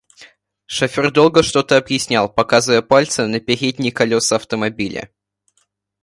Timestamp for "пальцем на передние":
2.81-3.91